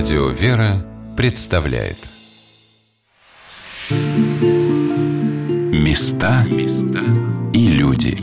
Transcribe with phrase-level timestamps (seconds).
[0.00, 0.82] Радио «Вера»
[1.14, 1.98] представляет
[5.70, 6.46] Места
[7.52, 8.16] и люди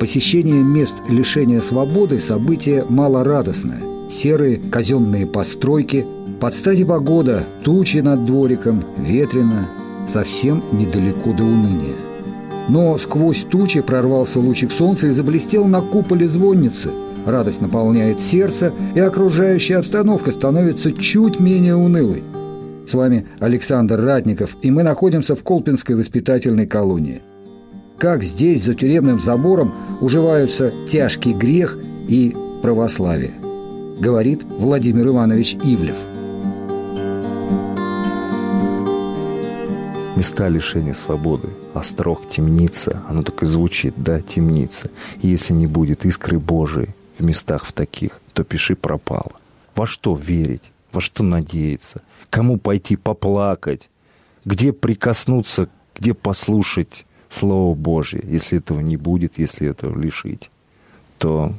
[0.00, 4.10] Посещение мест лишения свободы– событие малорадостное.
[4.10, 6.04] Серые казенные постройки,
[6.40, 9.68] под стати погода, тучи над двориком, ветрено,
[10.08, 12.15] совсем недалеко до уныния.
[12.68, 16.90] Но сквозь тучи прорвался лучик солнца и заблестел на куполе звонницы.
[17.24, 22.22] Радость наполняет сердце, и окружающая обстановка становится чуть менее унылой.
[22.88, 27.22] С вами Александр Ратников, и мы находимся в Колпинской воспитательной колонии.
[27.98, 31.76] Как здесь, за тюремным забором, уживаются тяжкий грех
[32.08, 33.32] и православие,
[33.98, 35.96] говорит Владимир Иванович Ивлев–
[40.26, 41.50] места лишения свободы.
[41.72, 44.90] Острог, темница, оно так и звучит, да, темница.
[45.22, 49.32] И если не будет искры Божией в местах в таких, то пиши пропало.
[49.76, 50.62] Во что верить?
[50.90, 52.02] Во что надеяться?
[52.28, 53.88] Кому пойти поплакать?
[54.44, 55.68] Где прикоснуться?
[55.94, 58.20] Где послушать Слово Божье?
[58.24, 60.50] Если этого не будет, если этого лишить,
[61.18, 61.54] то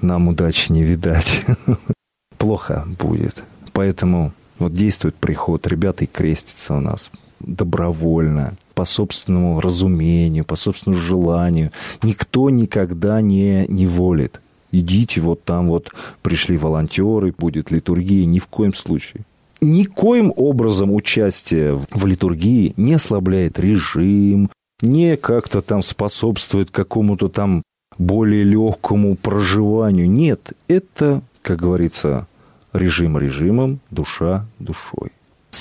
[0.00, 1.44] нам удачи не видать.
[2.38, 3.42] Плохо будет.
[3.72, 7.10] Поэтому вот действует приход, ребята и крестятся у нас
[7.46, 11.70] добровольно, по собственному разумению, по собственному желанию.
[12.02, 14.40] Никто никогда не, не волит.
[14.72, 15.92] Идите, вот там вот
[16.22, 18.26] пришли волонтеры, будет литургия.
[18.26, 19.24] Ни в коем случае.
[19.60, 24.50] Никоим образом участие в литургии не ослабляет режим,
[24.82, 27.62] не как-то там способствует какому-то там
[27.96, 30.10] более легкому проживанию.
[30.10, 32.26] Нет, это, как говорится,
[32.72, 35.12] режим режимом, душа душой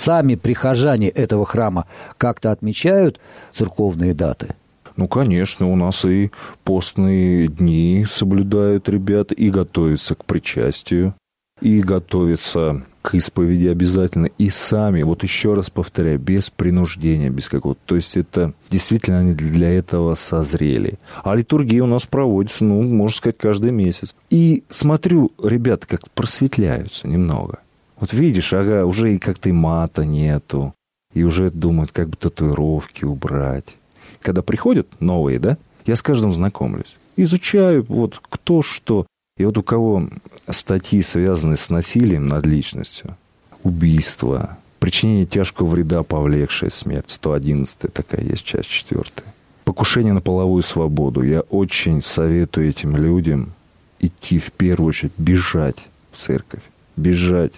[0.03, 1.85] сами прихожане этого храма
[2.17, 3.19] как-то отмечают
[3.51, 4.49] церковные даты?
[4.97, 6.29] Ну, конечно, у нас и
[6.63, 11.15] постные дни соблюдают ребята, и готовятся к причастию,
[11.61, 17.81] и готовятся к исповеди обязательно, и сами, вот еще раз повторяю, без принуждения, без какого-то.
[17.85, 20.99] То есть это действительно они для этого созрели.
[21.23, 24.15] А литургия у нас проводится, ну, можно сказать, каждый месяц.
[24.29, 27.59] И смотрю, ребята как просветляются немного.
[28.03, 30.75] Вот видишь, ага, уже и как-то мата нету.
[31.13, 33.77] И уже думают, как бы татуировки убрать.
[34.19, 36.97] Когда приходят новые, да, я с каждым знакомлюсь.
[37.15, 39.07] Изучаю, вот кто что.
[39.37, 40.09] И вот у кого
[40.49, 43.15] статьи, связанные с насилием над личностью,
[43.63, 49.33] убийство, причинение тяжкого вреда, повлекшее смерть, 111 такая есть часть четвертая.
[49.63, 51.23] Покушение на половую свободу.
[51.23, 53.53] Я очень советую этим людям
[54.01, 56.63] идти в первую очередь, бежать в церковь,
[56.97, 57.53] бежать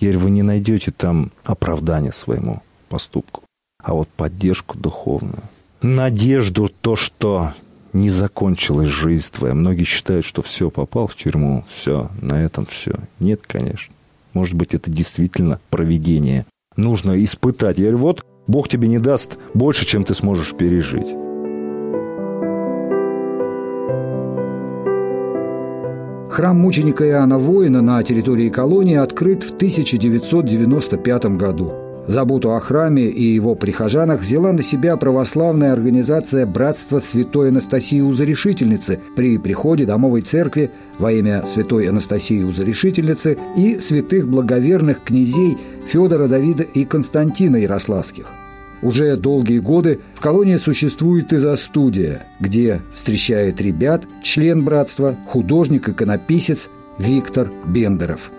[0.00, 3.42] и вы не найдете там оправдания своему поступку,
[3.82, 5.42] а вот поддержку духовную.
[5.82, 7.52] Надежду то, что
[7.92, 9.54] не закончилась жизнь твоя.
[9.54, 12.94] Многие считают, что все, попал в тюрьму, все, на этом все.
[13.18, 13.94] Нет, конечно.
[14.32, 16.46] Может быть, это действительно проведение.
[16.76, 17.78] Нужно испытать.
[17.78, 21.08] Я говорю, вот Бог тебе не даст больше, чем ты сможешь пережить.
[26.38, 31.72] Храм мученика Иоанна Воина на территории колонии открыт в 1995 году.
[32.06, 39.00] Заботу о храме и его прихожанах взяла на себя православная организация «Братство Святой Анастасии Узарешительницы»
[39.16, 46.62] при приходе Домовой Церкви во имя Святой Анастасии Узарешительницы и святых благоверных князей Федора, Давида
[46.62, 48.28] и Константина Ярославских–
[48.82, 56.68] уже долгие годы в колонии существует изо-студия, где встречает ребят член братства, художник-иконописец
[56.98, 58.30] Виктор Бендеров–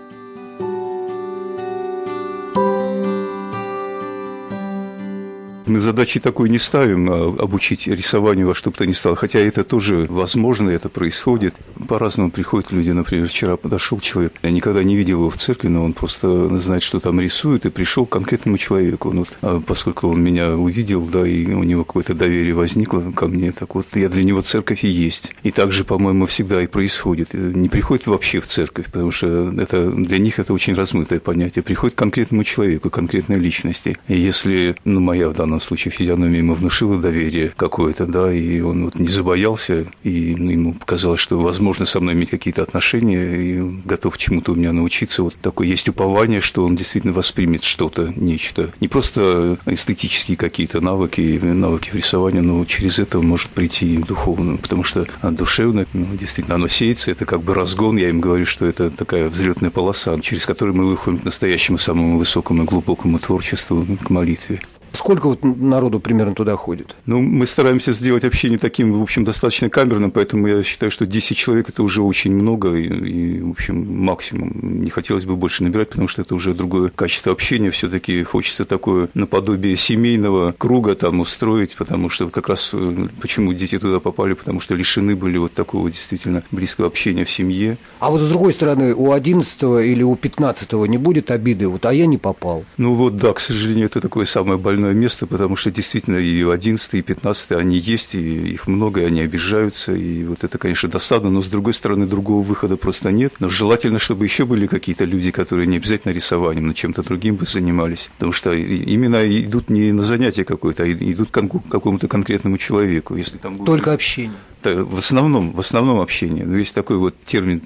[5.80, 9.16] Задачи такой не ставим, а обучить рисованию во что бы то ни стало.
[9.16, 11.54] Хотя это тоже возможно, это происходит.
[11.88, 12.90] По-разному приходят люди.
[12.90, 16.82] Например, вчера подошел человек, я никогда не видел его в церкви, но он просто знает,
[16.82, 19.12] что там рисует, и пришел к конкретному человеку.
[19.12, 23.28] Ну, вот, а поскольку он меня увидел, да, и у него какое-то доверие возникло ко
[23.28, 25.34] мне, так вот я для него церковь и есть.
[25.42, 27.34] И так же, по-моему, всегда и происходит.
[27.34, 31.62] Не приходит вообще в церковь, потому что это, для них это очень размытое понятие.
[31.62, 33.96] Приходит к конкретному человеку, конкретной личности.
[34.08, 38.60] И если, ну, моя в данном данном случае физиономия ему внушила доверие какое-то, да, и
[38.60, 43.60] он вот не забоялся, и ему показалось, что возможно со мной иметь какие-то отношения, и
[43.84, 45.22] готов чему-то у меня научиться.
[45.22, 48.72] Вот такое есть упование, что он действительно воспримет что-то, нечто.
[48.80, 54.56] Не просто эстетические какие-то навыки, навыки в рисовании, но через это может прийти и духовно,
[54.56, 58.66] потому что душевно, ну, действительно, оно сеется, это как бы разгон, я им говорю, что
[58.66, 63.86] это такая взлетная полоса, через которую мы выходим к настоящему самому высокому и глубокому творчеству,
[64.04, 64.60] к молитве.
[64.92, 66.96] Сколько вот народу примерно туда ходит?
[67.06, 71.36] Ну, мы стараемся сделать общение таким, в общем, достаточно камерным, поэтому я считаю, что 10
[71.36, 74.82] человек– это уже очень много, и, и, в общем, максимум.
[74.82, 77.70] Не хотелось бы больше набирать, потому что это уже другое качество общения.
[77.70, 83.52] все таки хочется такое наподобие семейного круга там устроить, потому что как раз э, почему
[83.52, 87.78] дети туда попали, потому что лишены были вот такого действительно близкого общения в семье.
[88.00, 91.94] А вот с другой стороны, у 11 или у 15 не будет обиды, вот, а
[91.94, 92.64] я не попал?
[92.76, 96.94] Ну вот, да, к сожалению, это такое самое больное место, потому что действительно и 11
[96.94, 101.30] и 15 они есть, и их много, и они обижаются, и вот это, конечно, досадно,
[101.30, 103.34] но с другой стороны, другого выхода просто нет.
[103.38, 107.46] Но желательно, чтобы еще были какие-то люди, которые не обязательно рисованием, но чем-то другим бы
[107.46, 113.16] занимались, потому что именно идут не на занятие какое-то, а идут к какому-то конкретному человеку.
[113.16, 113.66] Если там будет...
[113.66, 116.44] Только общение в основном, в основном общение.
[116.44, 117.60] Но есть такой вот термин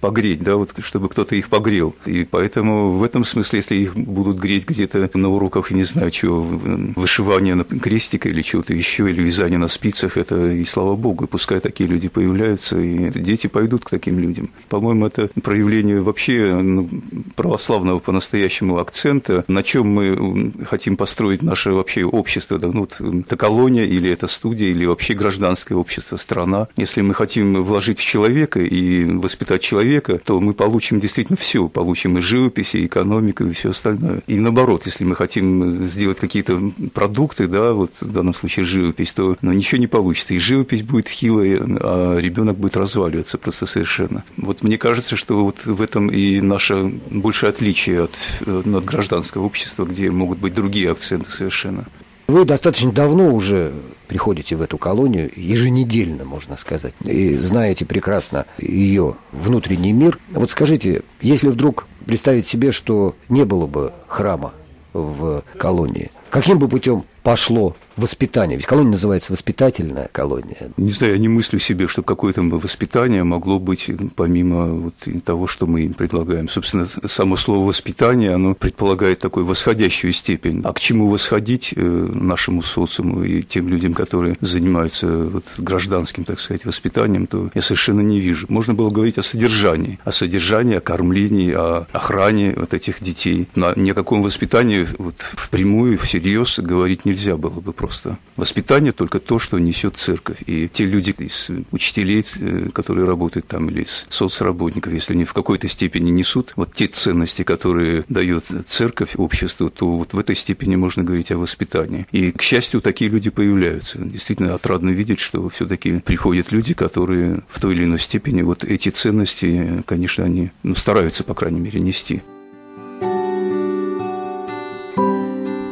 [0.00, 1.94] погреть, да, вот чтобы кто-то их погрел.
[2.06, 6.40] И поэтому в этом смысле, если их будут греть где-то на уроках, не знаю, чего,
[6.40, 11.60] вышивания на крестика или чего-то еще, или вязания на спицах, это и слава богу, пускай
[11.60, 14.50] такие люди появляются, и дети пойдут к таким людям.
[14.68, 16.88] По-моему, это проявление вообще ну,
[17.36, 22.58] православного по-настоящему акцента, на чем мы хотим построить наше вообще общество.
[22.58, 22.68] Да?
[22.68, 26.68] Ну, вот, это колония или это студия, или вообще гражданское общество страна.
[26.76, 31.68] Если мы хотим вложить в человека и воспитать человека, то мы получим действительно все.
[31.68, 34.22] Получим и живопись, и экономику, и все остальное.
[34.28, 39.36] И наоборот, если мы хотим сделать какие-то продукты, да, вот в данном случае живопись, то
[39.42, 40.34] ну, ничего не получится.
[40.34, 44.22] И живопись будет хилая, а ребенок будет разваливаться просто совершенно.
[44.36, 48.14] Вот мне кажется, что вот в этом и наше большее отличие от,
[48.46, 51.86] э, от гражданского общества, где могут быть другие акценты совершенно.
[52.28, 53.72] Вы достаточно давно уже
[54.10, 60.18] приходите в эту колонию, еженедельно, можно сказать, и знаете прекрасно ее внутренний мир.
[60.32, 64.52] Вот скажите, если вдруг представить себе, что не было бы храма
[64.92, 68.56] в колонии, каким бы путем пошло воспитание?
[68.56, 70.70] Ведь колония называется воспитательная колония.
[70.76, 74.94] Не знаю, я не мыслю себе, что какое-то воспитание могло быть помимо вот
[75.24, 76.48] того, что мы им предлагаем.
[76.48, 80.62] Собственно, само слово «воспитание», оно предполагает такую восходящую степень.
[80.64, 86.40] А к чему восходить э, нашему социуму и тем людям, которые занимаются вот гражданским, так
[86.40, 88.46] сказать, воспитанием, то я совершенно не вижу.
[88.48, 93.48] Можно было говорить о содержании, о содержании, о кормлении, о охране вот этих детей.
[93.54, 98.18] Но ни о каком воспитании вот впрямую, всерьез говорить нельзя было бы просто.
[98.36, 100.42] Воспитание только то, что несет церковь.
[100.46, 105.32] И те люди из учителей, э, которые работают там, или из соцработников, если они в
[105.32, 110.76] какой-то степени несут вот те ценности, которые дает церковь обществу, то вот в этой степени
[110.76, 112.06] можно говорить о воспитании.
[112.12, 113.98] И, к счастью, такие люди появляются.
[113.98, 118.90] Действительно отрадно видеть, что все-таки приходят люди, которые в той или иной степени вот эти
[118.90, 122.22] ценности, конечно, они ну, стараются, по крайней мере, нести.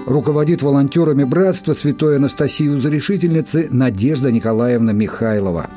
[0.09, 5.69] Руководит волонтерами братства Святой Анастасии Узрешительницы Надежда Николаевна Михайлова.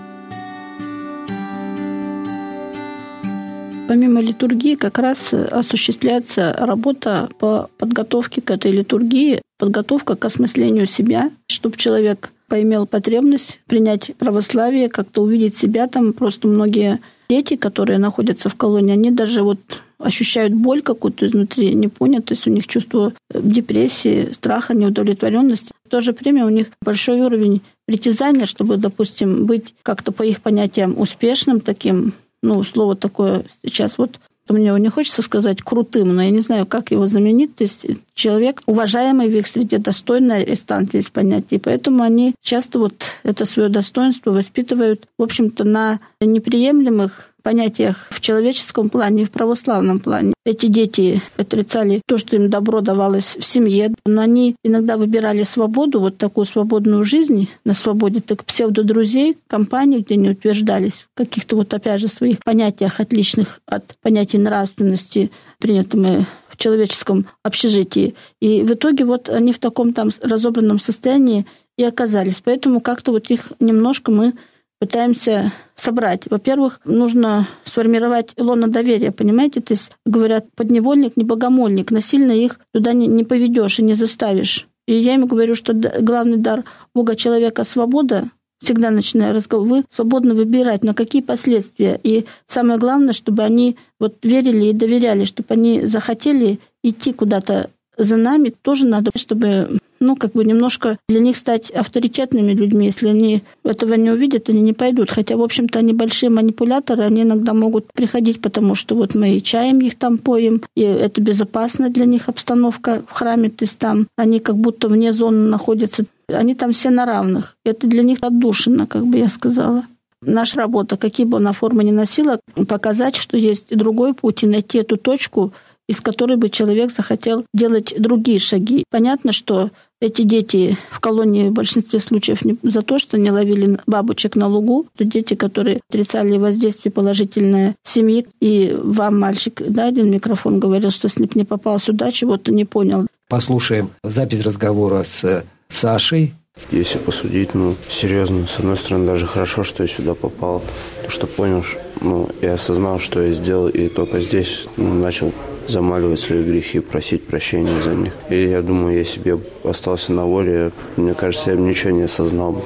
[3.90, 11.30] Помимо литургии как раз осуществляется работа по подготовке к этой литургии, подготовка к осмыслению себя,
[11.48, 16.14] чтобы человек поимел потребность принять православие, как-то увидеть себя там.
[16.14, 19.60] Просто многие дети, которые находятся в колонии, они даже вот
[20.04, 25.72] ощущают боль какую-то изнутри, не понят, то есть у них чувство депрессии, страха, неудовлетворенности.
[25.86, 30.42] В то же время у них большой уровень притязания, чтобы, допустим, быть как-то по их
[30.42, 34.20] понятиям успешным таким, ну, слово такое сейчас вот
[34.52, 37.56] мне его не хочется сказать крутым, но я не знаю, как его заменить.
[37.56, 41.60] То есть человек, уважаемый в их среде, достойный арестант здесь понятие.
[41.60, 42.94] И поэтому они часто вот
[43.24, 50.00] это свое достоинство воспитывают, в общем-то, на неприемлемых понятиях в человеческом плане и в православном
[50.00, 50.34] плане.
[50.46, 56.00] Эти дети отрицали то, что им добро давалось в семье, но они иногда выбирали свободу,
[56.00, 61.74] вот такую свободную жизнь на свободе, так псевдодрузей, компаний, где они утверждались в каких-то вот
[61.74, 68.16] опять же своих понятиях, отличных от понятий нравственности, принятыми в человеческом общежитии.
[68.40, 71.46] И в итоге вот они в таком там разобранном состоянии
[71.78, 72.42] и оказались.
[72.44, 74.34] Поэтому как-то вот их немножко мы
[74.82, 76.24] пытаемся собрать.
[76.28, 79.62] Во-первых, нужно сформировать лоно доверия, понимаете?
[79.62, 81.92] То есть говорят, подневольник, не богомольник.
[81.92, 84.68] Насильно их туда не, не поведешь и не заставишь.
[84.88, 86.64] И я им говорю, что главный дар
[86.96, 92.00] Бога человека– свобода, всегда начиная разговор, вы свободно выбирать, на какие последствия.
[92.02, 98.18] И самое главное, чтобы они вот верили и доверяли, чтобы они захотели идти куда-то за
[98.18, 102.88] нами, тоже надо, чтобы ну, как бы немножко для них стать авторитетными людьми.
[102.88, 105.10] Если они этого не увидят, они не пойдут.
[105.10, 109.44] Хотя, в общем-то, они большие манипуляторы, они иногда могут приходить, потому что вот мы и
[109.44, 114.08] чаем их там поем, и это безопасная для них обстановка в храме, то есть там
[114.18, 117.56] они как будто вне зоны находятся, они там все на равных.
[117.64, 119.86] Это для них отдушина, как бы я сказала.
[120.24, 124.78] Наша работа, какие бы она формы ни носила, показать, что есть другой путь и найти
[124.78, 125.52] эту точку,
[125.88, 128.86] из которой бы человек захотел делать другие шаги.
[128.90, 133.80] Понятно, что эти дети в колонии в большинстве случаев не за то, что не ловили
[133.86, 138.26] бабочек на лугу, то дети, которые отрицали воздействие положительное семьи.
[138.42, 142.66] И вам, мальчик, да, один микрофон говорил, что если бы не попал сюда, чего-то не
[142.66, 143.08] понял.
[143.30, 146.34] Послушаем запись разговора с Сашей.
[146.70, 150.62] Если посудить, ну, серьезно, с одной стороны, даже хорошо, что я сюда попал.
[151.06, 151.64] То, что понял,
[152.02, 155.32] ну, я осознал, что я сделал, и только здесь ну, начал
[155.68, 158.14] замаливать свои грехи, просить прощения за них.
[158.30, 162.04] И я думаю, если бы я остался на воле, мне кажется, я бы ничего не
[162.04, 162.64] осознал.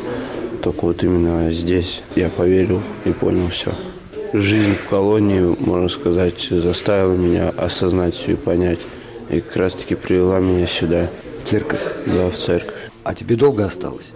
[0.61, 3.71] Только вот именно здесь я поверил и понял все.
[4.33, 8.79] Жизнь в колонии, можно сказать, заставила меня осознать все и понять.
[9.29, 11.09] И как раз-таки привела меня сюда.
[11.43, 11.81] В церковь?
[12.05, 12.75] Да, в церковь.
[13.03, 14.11] А тебе долго осталось?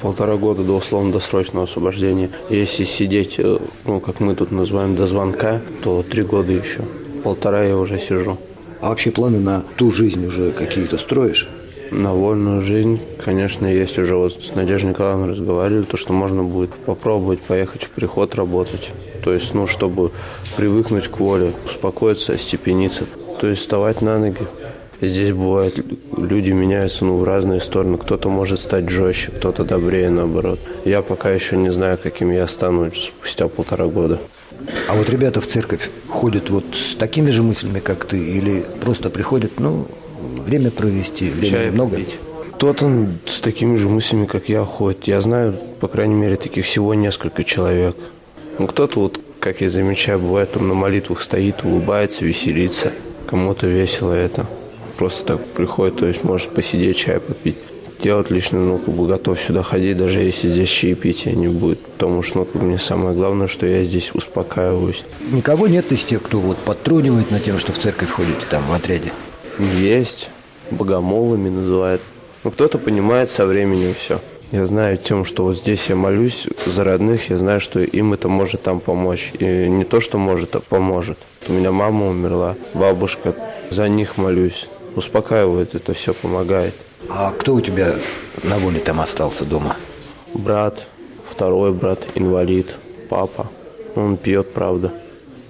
[0.00, 2.30] Полтора года до условно-досрочного освобождения.
[2.48, 6.80] Если сидеть, э, ну, как мы тут называем, до звонка, то три года еще
[7.22, 8.38] полтора я уже сижу.
[8.80, 11.48] А вообще планы на ту жизнь уже какие-то строишь?
[11.90, 14.14] На вольную жизнь, конечно, есть уже.
[14.14, 18.90] Вот с Надеждой Николаевной разговаривали, то, что можно будет попробовать поехать в приход работать.
[19.24, 20.12] То есть, ну, чтобы
[20.56, 23.06] привыкнуть к воле, успокоиться, остепениться.
[23.40, 24.46] То есть, вставать на ноги.
[25.00, 25.84] Здесь бывает,
[26.16, 27.98] люди меняются ну, в разные стороны.
[27.98, 30.60] Кто-то может стать жестче, кто-то добрее, наоборот.
[30.84, 34.20] Я пока еще не знаю, каким я стану спустя полтора года.
[34.88, 39.10] А вот ребята в церковь ходят вот с такими же мыслями, как ты, или просто
[39.10, 39.86] приходят, ну,
[40.44, 41.96] время провести, время Чай много?
[41.96, 42.16] Пить.
[42.54, 45.04] Кто-то с такими же мыслями, как я, ходит.
[45.04, 47.96] Я знаю, по крайней мере, таких всего несколько человек.
[48.58, 52.92] Ну, кто-то вот, как я замечаю, бывает там на молитвах стоит, улыбается, веселится.
[53.26, 54.46] Кому-то весело это.
[54.98, 57.56] Просто так приходит, то есть может посидеть, чай попить
[58.04, 61.80] я вот лично, ну, как бы готов сюда ходить, даже если здесь чаепития не будет.
[61.80, 65.04] Потому что, ну, как бы мне самое главное, что я здесь успокаиваюсь.
[65.32, 68.72] Никого нет из тех, кто вот подтрунивает на тем, что в церковь ходите там в
[68.72, 69.12] отряде?
[69.78, 70.30] Есть.
[70.70, 72.02] Богомолами называют.
[72.44, 74.20] Ну, кто-то понимает со временем все.
[74.52, 78.28] Я знаю тем, что вот здесь я молюсь за родных, я знаю, что им это
[78.28, 79.32] может там помочь.
[79.38, 81.18] И не то, что может, а поможет.
[81.48, 83.34] У меня мама умерла, бабушка,
[83.70, 84.68] за них молюсь.
[84.96, 86.74] Успокаивает это все, помогает.
[87.12, 87.96] А кто у тебя
[88.44, 89.76] на воле там остался дома?
[90.32, 90.86] Брат,
[91.24, 92.76] второй брат, инвалид,
[93.08, 93.48] папа.
[93.96, 94.92] Он пьет, правда.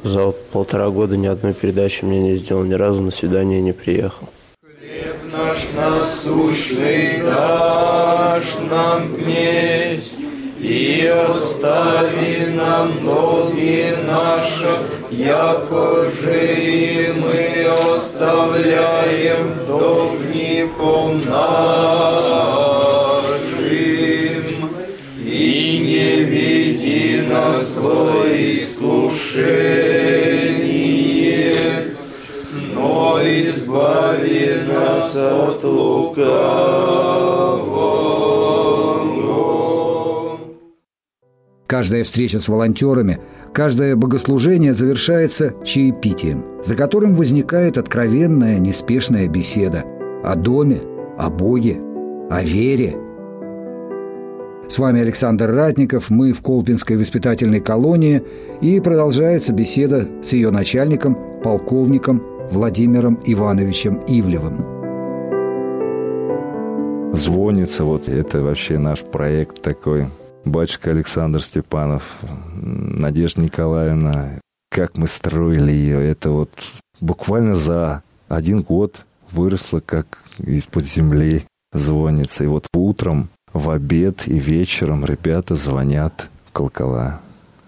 [0.02, 4.28] За полтора года ни одной передачи мне не сделал, ни разу на свидание не приехал.
[4.62, 10.16] Хлеб наш насущный дашь нам вместе,
[10.58, 14.66] и остави нам долги наши,
[15.10, 16.06] яко
[17.16, 21.80] мы оставляем должником нашим.
[25.18, 29.06] И не веди нас во искушение,
[32.74, 36.90] но избави нас от лукавого.
[41.66, 43.19] Каждая встреча с волонтерами,
[43.60, 49.84] каждое богослужение завершается чаепитием, за которым возникает откровенная, неспешная беседа
[50.24, 50.80] о доме,
[51.18, 51.78] о Боге,
[52.30, 52.96] о вере.
[54.66, 58.22] С вами Александр Ратников, мы в Колпинской воспитательной колонии,
[58.62, 64.64] и продолжается беседа с ее начальником, полковником Владимиром Ивановичем Ивлевым.
[67.12, 70.06] Звонится, вот это вообще наш проект такой–
[70.44, 72.18] батюшка Александр Степанов,
[72.52, 76.50] Надежда Николаевна, как мы строили ее, это вот
[77.00, 82.44] буквально за один год выросло, как из-под земли звонится.
[82.44, 87.20] И вот утром, в обед и вечером ребята звонят колокола.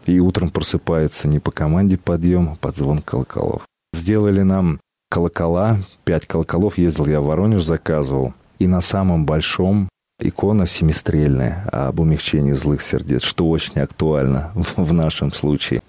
[0.07, 3.63] И утром просыпается не по команде подъем, а под звон колоколов.
[3.93, 8.35] Сделали нам колокола, пять колоколов, ездил я в Воронеж, заказывал.
[8.59, 9.89] И на самом большом
[10.23, 15.83] икона семистрельная об умягчении злых сердец, что очень актуально в нашем случае.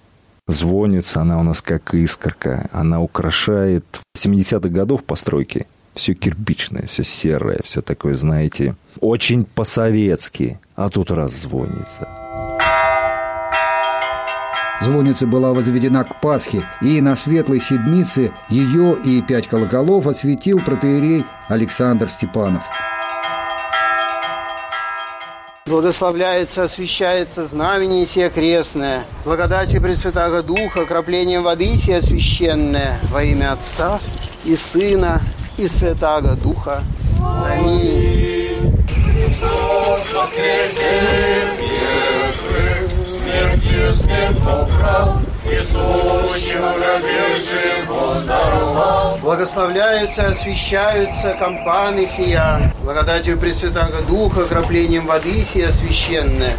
[0.46, 2.68] Звонится она у нас как искорка.
[2.72, 3.84] Она украшает
[4.16, 5.66] 70-х годов постройки.
[5.94, 10.58] Все кирпичное, все серое, все такое, знаете, очень по-советски.
[10.74, 12.08] А тут раз звонится.
[14.82, 21.24] Звонница была возведена к Пасхе, и на Светлой Седмице ее и пять колоколов осветил протеерей
[21.48, 22.64] Александр Степанов–
[25.66, 33.98] Благословляется, освящается знамение сие крестное, благодатью Пресвятаго Духа, краплением воды сие священное, во имя Отца
[34.44, 35.22] и Сына
[35.56, 36.82] и Святаго Духа.
[37.46, 38.76] Аминь.
[38.90, 41.00] Христос воскресе
[43.08, 45.16] смертью смерть поправ,
[45.54, 49.18] и сущим родившим Он даровал.
[49.18, 56.56] Благословляются, освящаются компаны сия, благодатью Пресвятаго Духа, краплением воды сия священное,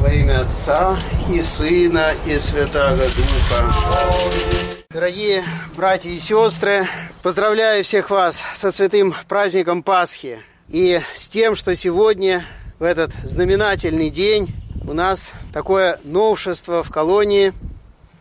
[0.00, 0.96] во имя Отца
[1.32, 4.74] и Сына и Святаго Духа.
[4.90, 5.42] Дорогие
[5.76, 6.86] братья и сестры,
[7.22, 12.44] поздравляю всех вас со святым праздником Пасхи и с тем, что сегодня,
[12.78, 14.54] в этот знаменательный день,
[14.86, 17.52] у нас такое новшество в колонии.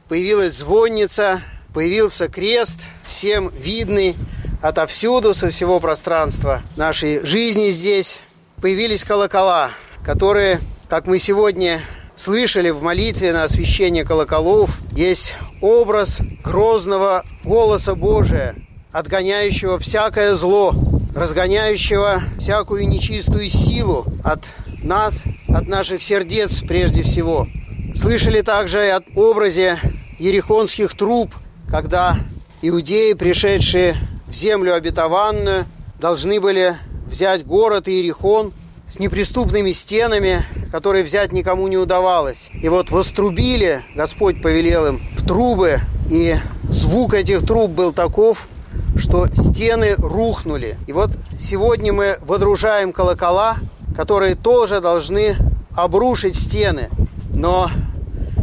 [0.10, 1.42] Появилась звонница,
[1.74, 4.16] появился крест, всем видный
[4.62, 8.20] отовсюду, со всего пространства нашей жизни здесь.
[8.62, 9.72] Появились колокола,
[10.06, 11.82] которые, как мы сегодня
[12.18, 18.56] слышали в молитве на освящение колоколов, есть образ грозного голоса Божия,
[18.92, 20.74] отгоняющего всякое зло,
[21.16, 24.44] разгоняющего всякую нечистую силу от
[24.84, 27.48] нас, от наших сердец прежде всего.
[27.94, 29.80] Слышали также о образе
[30.18, 31.34] ерехонских труб,
[31.70, 32.18] когда
[32.62, 33.96] иудеи, пришедшие
[34.28, 35.66] в землю обетованную,
[36.00, 38.52] должны были взять город Иерихон
[38.88, 42.50] с неприступными стенами, которые взять никому не удавалось.
[42.62, 48.50] И вот вострубили, Господь повелел им, в трубы, и звук этих труб был таков,
[48.98, 50.78] что стены рухнули.
[50.88, 53.58] И вот сегодня мы водружаем колокола,
[53.96, 55.36] которые тоже должны
[55.76, 56.90] обрушить стены.
[57.34, 57.70] Но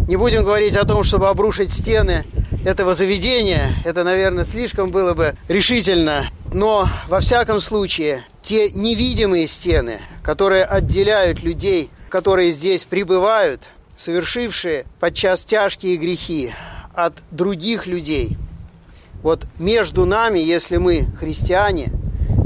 [0.09, 2.25] не будем говорить о том, чтобы обрушить стены
[2.65, 3.75] этого заведения.
[3.85, 6.29] Это, наверное, слишком было бы решительно.
[6.53, 15.45] Но, во всяком случае, те невидимые стены, которые отделяют людей, которые здесь пребывают, совершившие подчас
[15.45, 16.53] тяжкие грехи
[16.95, 18.37] от других людей.
[19.23, 21.93] Вот между нами, если мы христиане,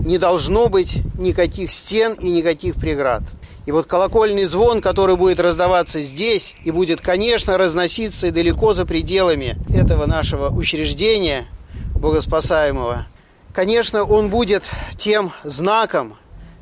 [0.04, 3.22] не должно быть никаких стен и никаких преград.
[3.66, 8.84] И вот колокольный звон, который будет раздаваться здесь и будет, конечно, разноситься и далеко за
[8.84, 11.46] пределами этого нашего учреждения
[11.94, 13.06] богоспасаемого,
[13.54, 16.16] конечно, он будет тем знаком,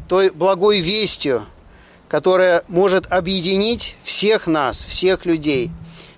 [0.08, 1.42] той благой вестью,
[2.08, 5.70] которая может объединить всех нас, всех людей,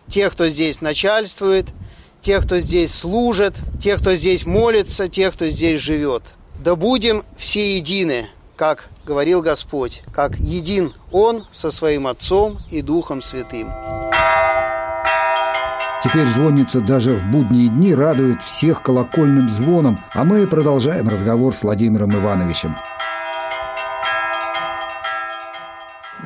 [0.08, 1.66] тех, кто здесь начальствует,
[2.20, 6.24] тех, кто здесь служит, тех, кто здесь молится, тех, кто здесь живет.
[6.58, 13.22] Да будем все едины, как говорил Господь, как един Он со своим Отцом и Духом
[13.22, 13.68] Святым.
[16.04, 21.62] Теперь звонница даже в будние дни радует всех колокольным звоном, а мы продолжаем разговор с
[21.62, 22.76] Владимиром Ивановичем.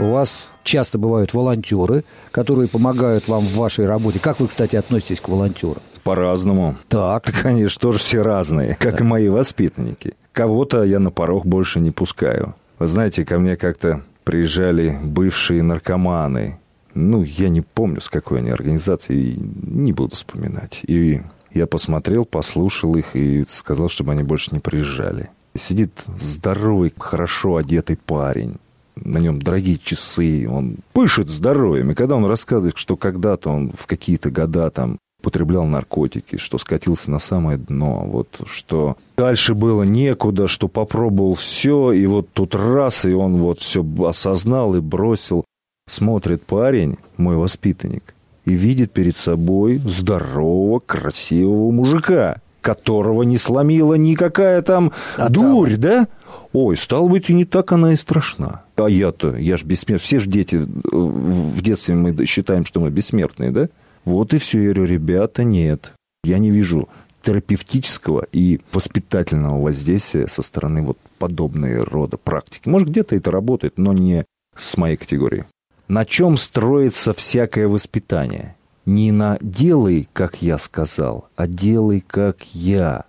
[0.01, 4.19] У вас часто бывают волонтеры, которые помогают вам в вашей работе.
[4.19, 5.83] Как вы, кстати, относитесь к волонтерам?
[6.09, 6.75] По-разному.
[6.89, 7.25] Так.
[7.43, 9.05] Конечно, тоже все разные, как да.
[9.05, 10.15] и мои воспитанники.
[10.33, 12.55] Кого-то я на порог больше не пускаю.
[12.79, 16.59] Вы знаете, ко мне как-то приезжали бывшие наркоманы.
[16.95, 20.81] Ну, я не помню, с какой они организации, не буду вспоминать.
[20.89, 21.21] И
[21.53, 25.29] я посмотрел, послушал их и сказал, чтобы они больше не приезжали.
[25.55, 28.57] Сидит здоровый, хорошо одетый парень
[28.97, 31.93] на нем дорогие часы, он пышет здоровьем.
[31.93, 37.11] И когда он рассказывает, что когда-то он в какие-то года там употреблял наркотики, что скатился
[37.11, 43.05] на самое дно, вот что дальше было некуда, что попробовал все, и вот тут раз,
[43.05, 45.45] и он вот все осознал и бросил.
[45.87, 48.15] Смотрит парень, мой воспитанник,
[48.47, 55.81] и видит перед собой здорового, красивого мужика, которого не сломила никакая там а дурь, там...
[55.81, 56.09] да?
[56.55, 58.63] Ой, стало быть, и не так она и страшна.
[58.77, 59.99] А я-то, я же бессмертный.
[59.99, 63.69] Все же дети, в детстве мы считаем, что мы бессмертные, да?
[64.09, 64.59] Вот и все.
[64.59, 65.93] Я говорю, ребята, нет.
[66.25, 66.89] Я не вижу
[67.21, 72.71] терапевтического и воспитательного воздействия со стороны вот подобной рода практики.
[72.71, 74.25] Может, где-то это работает, но не
[74.57, 75.45] с моей категории.
[75.89, 78.57] На чем строится всякое воспитание?
[78.87, 83.05] Не на «делай, как я сказал», а «делай, как я».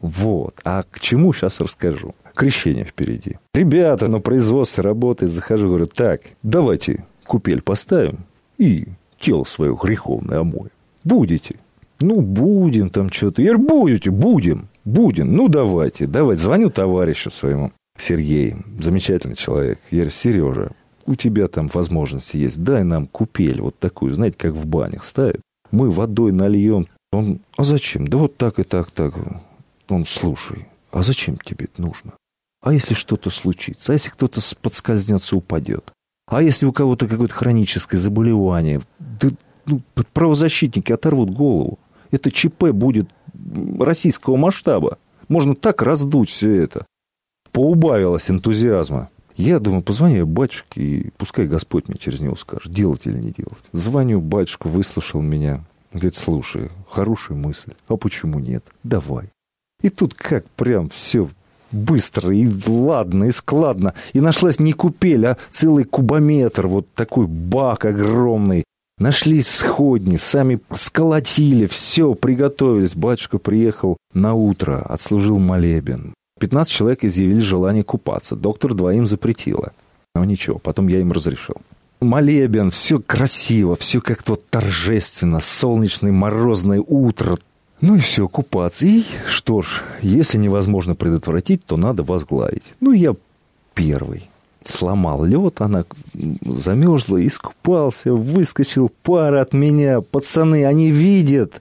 [0.00, 0.56] Вот.
[0.64, 3.36] А к чему сейчас расскажу крещение впереди.
[3.54, 8.26] Ребята на производстве работают, захожу, говорю, так, давайте купель поставим
[8.58, 10.70] и тело свое греховное омоем.
[11.04, 11.56] Будете?
[12.00, 13.42] Ну, будем там что-то.
[13.42, 14.10] Я говорю, будете?
[14.10, 14.68] Будем.
[14.84, 15.32] Будем.
[15.34, 16.42] Ну, давайте, давайте.
[16.42, 19.80] Звоню товарищу своему, Сергей, замечательный человек.
[19.90, 20.70] Я говорю, Сережа,
[21.06, 25.40] у тебя там возможности есть, дай нам купель вот такую, знаете, как в банях ставят.
[25.70, 26.86] Мы водой нальем.
[27.12, 28.06] Он, а зачем?
[28.06, 29.14] Да вот так и так, так.
[29.88, 32.12] Он, слушай, а зачем тебе это нужно?
[32.62, 33.92] А если что-то случится?
[33.92, 35.90] А если кто-то подскользнется, упадет?
[36.28, 39.30] А если у кого-то какое-то хроническое заболевание, да,
[39.66, 41.78] ну, правозащитники оторвут голову.
[42.10, 43.08] Это ЧП будет
[43.78, 44.98] российского масштаба.
[45.28, 46.86] Можно так раздуть все это.
[47.52, 49.10] Поубавилось энтузиазма.
[49.36, 53.64] Я думаю, позвоню батюшке, и пускай Господь мне через него скажет, делать или не делать.
[53.72, 55.64] Звоню, батюшка выслушал меня.
[55.92, 57.72] Говорит, слушай, хорошая мысль.
[57.86, 58.64] А почему нет?
[58.82, 59.30] Давай.
[59.80, 61.28] И тут как прям все
[61.72, 63.94] быстро и ладно, и складно.
[64.12, 68.64] И нашлась не купель, а целый кубометр, вот такой бак огромный.
[68.98, 72.96] Нашлись сходни, сами сколотили, все, приготовились.
[72.96, 76.14] Батюшка приехал на утро, отслужил молебен.
[76.40, 78.34] 15 человек изъявили желание купаться.
[78.34, 79.72] Доктор двоим запретила.
[80.14, 81.56] Но ничего, потом я им разрешил.
[82.00, 87.38] Молебен, все красиво, все как-то торжественно, солнечное морозное утро.
[87.80, 88.86] Ну и все, купаться.
[88.86, 92.74] И что ж, если невозможно предотвратить, то надо возглавить.
[92.80, 93.14] Ну, я
[93.74, 94.28] первый.
[94.64, 95.84] Сломал лед, она
[96.44, 100.00] замерзла, искупался, выскочил пар от меня.
[100.00, 101.60] Пацаны, они видят.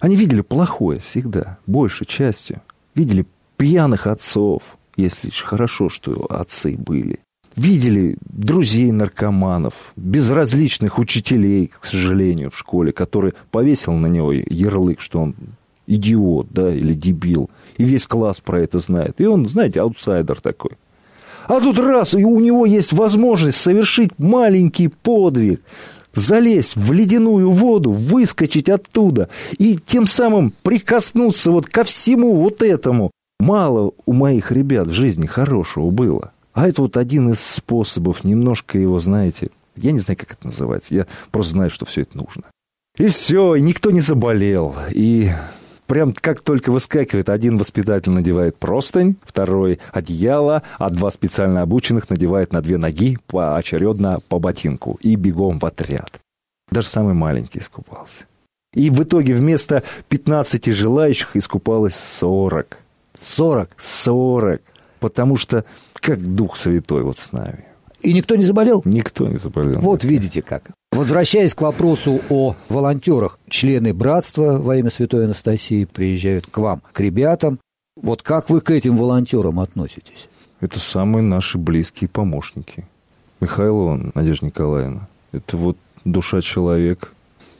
[0.00, 2.62] Они видели плохое всегда, большей частью.
[2.94, 3.26] Видели
[3.56, 4.62] пьяных отцов,
[4.96, 7.20] если хорошо, что отцы были.
[7.58, 15.20] Видели друзей наркоманов, безразличных учителей, к сожалению, в школе, который повесил на него ярлык, что
[15.20, 15.34] он
[15.88, 17.50] идиот, да, или дебил.
[17.76, 19.20] И весь класс про это знает.
[19.20, 20.72] И он, знаете, аутсайдер такой.
[21.48, 25.60] А тут раз, и у него есть возможность совершить маленький подвиг,
[26.14, 33.10] залезть в ледяную воду, выскочить оттуда и тем самым прикоснуться вот ко всему вот этому,
[33.40, 36.32] Мало у моих ребят в жизни хорошего было.
[36.58, 40.92] А это вот один из способов немножко его, знаете, я не знаю, как это называется,
[40.92, 42.42] я просто знаю, что все это нужно.
[42.96, 44.74] И все, и никто не заболел.
[44.90, 45.30] И
[45.86, 52.52] прям как только выскакивает, один воспитатель надевает простынь, второй одеяло, а два специально обученных надевают
[52.52, 56.18] на две ноги поочередно по ботинку и бегом в отряд.
[56.72, 58.24] Даже самый маленький искупался.
[58.74, 62.78] И в итоге вместо 15 желающих искупалось 40.
[63.16, 63.70] 40.
[63.76, 64.60] 40.
[64.98, 65.64] Потому что
[66.00, 67.64] как Дух Святой вот с нами.
[68.00, 68.82] И никто не заболел?
[68.84, 69.80] Никто не заболел.
[69.80, 70.70] Вот видите как.
[70.92, 77.00] Возвращаясь к вопросу о волонтерах, члены братства во имя Святой Анастасии приезжают к вам, к
[77.00, 77.58] ребятам.
[78.00, 80.28] Вот как вы к этим волонтерам относитесь?
[80.60, 82.86] Это самые наши близкие помощники.
[83.40, 85.08] Михайлова Надежда Николаевна.
[85.32, 87.08] Это вот душа человека,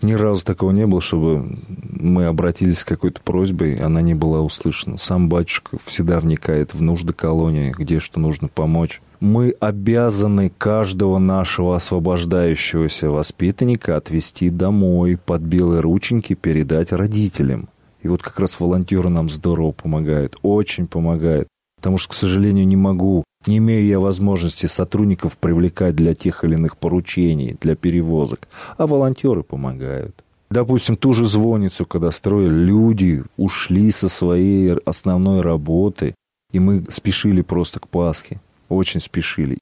[0.03, 4.99] ни разу такого не было, чтобы мы обратились с какой-то просьбой, она не была услышана.
[4.99, 9.01] Сам батюшка всегда вникает в нужды колонии, где что нужно помочь.
[9.21, 17.69] Мы обязаны каждого нашего освобождающегося воспитанника отвезти домой, под белые рученьки передать родителям.
[18.03, 21.49] И вот как раз волонтеры нам здорово помогают, очень помогают.
[21.89, 26.53] Потому что, к сожалению, не могу не имею я возможности сотрудников привлекать для тех или
[26.53, 28.47] иных поручений, для перевозок,
[28.77, 30.23] а волонтеры помогают.
[30.51, 36.15] Допустим, ту же звонницу, когда строили, люди ушли со своей основной работы,
[36.53, 39.57] и мы спешили просто к Пасхе, очень спешили.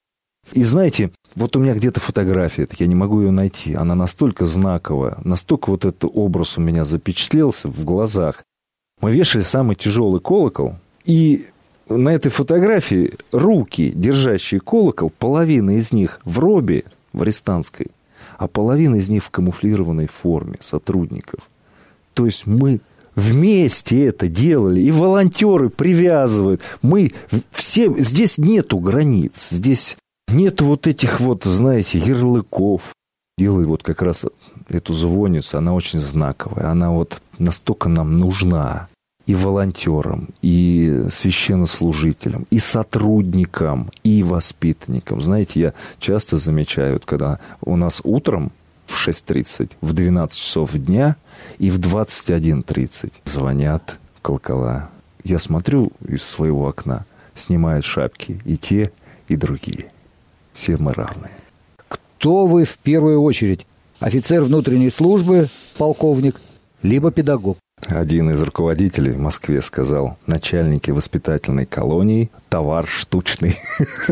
[0.50, 5.18] И знаете, вот у меня где-то фотография, я не могу ее найти, она настолько знаковая,
[5.22, 8.42] настолько вот этот образ у меня запечатлелся в глазах.
[9.00, 11.46] Мы вешали самый тяжелый колокол, и
[11.88, 17.88] на этой фотографии руки, держащие колокол, половина из них в робе, в арестантской,
[18.38, 21.40] а половина из них в камуфлированной форме сотрудников.
[22.14, 22.80] То есть мы
[23.14, 26.60] вместе это делали, и волонтеры привязывают.
[26.82, 27.12] Мы
[27.50, 29.96] все, здесь нету границ, здесь
[30.28, 32.82] нету вот этих вот, знаете, ярлыков.
[33.38, 34.24] Делаю вот как раз
[34.68, 38.88] эту звонницу, она очень знаковая, она вот настолько нам нужна
[39.26, 45.20] и волонтерам, и священнослужителям, и сотрудникам, и воспитанникам.
[45.20, 48.52] Знаете, я часто замечаю, вот когда у нас утром
[48.86, 51.16] в 6.30, в 12 часов дня
[51.58, 54.90] и в 21.30 звонят колокола.
[55.24, 58.92] Я смотрю из своего окна, снимают шапки и те,
[59.26, 59.90] и другие.
[60.52, 61.30] Все мы равны.
[61.88, 63.66] Кто вы в первую очередь?
[63.98, 66.40] Офицер внутренней службы, полковник,
[66.82, 67.58] либо педагог?
[67.88, 73.58] Один из руководителей в Москве сказал, начальники воспитательной колонии– товар штучный.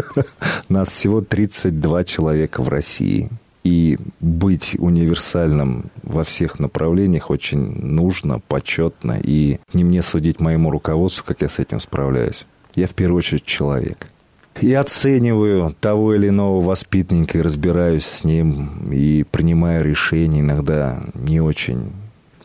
[0.68, 3.30] Нас всего 32 человека в России.
[3.64, 9.18] И быть универсальным во всех направлениях очень нужно, почетно.
[9.22, 12.44] И не мне судить моему руководству, как я с этим справляюсь.
[12.74, 14.08] Я в первую очередь человек.
[14.60, 21.40] И оцениваю того или иного воспитанника, и разбираюсь с ним, и принимаю решения иногда не
[21.40, 21.92] очень,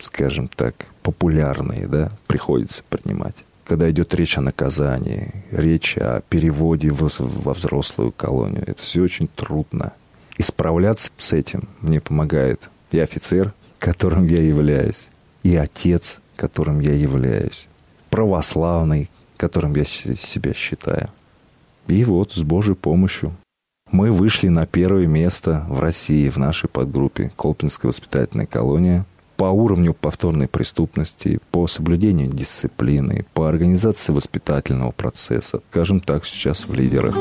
[0.00, 3.44] скажем так, популярные, да, приходится принимать.
[3.64, 9.92] Когда идет речь о наказании, речь о переводе во взрослую колонию, это все очень трудно.
[10.38, 15.10] И справляться с этим мне помогает и офицер, которым я являюсь,
[15.42, 17.68] и отец, которым я являюсь,
[18.08, 21.08] православный, которым я себя считаю.
[21.86, 23.32] И вот с Божьей помощью
[23.90, 29.04] мы вышли на первое место в России в нашей подгруппе Колпинская воспитательная колония
[29.40, 36.74] по уровню повторной преступности, по соблюдению дисциплины, по организации воспитательного процесса, скажем так, сейчас в
[36.74, 37.16] лидерах.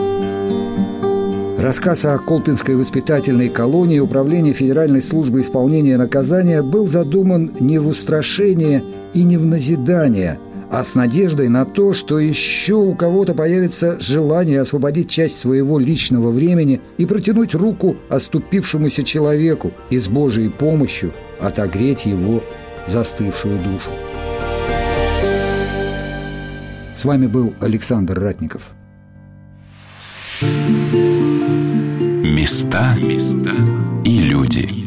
[1.58, 8.84] Рассказ о Колпинской воспитательной колонии Управления Федеральной службы исполнения наказания был задуман не в устрашение
[9.14, 14.60] и не в назидание, а с надеждой на то, что еще у кого-то появится желание
[14.60, 22.06] освободить часть своего личного времени и протянуть руку оступившемуся человеку и с Божьей помощью отогреть
[22.06, 22.44] его
[22.88, 23.90] застывшую душу.
[26.98, 28.72] С вами был Александр Ратников.
[32.24, 32.96] Места
[34.06, 34.79] и люди.